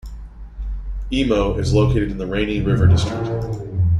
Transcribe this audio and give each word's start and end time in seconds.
Emo 1.11 1.59
is 1.59 1.75
located 1.75 2.09
in 2.09 2.17
the 2.17 2.25
Rainy 2.25 2.59
River 2.59 2.87
District. 2.87 3.23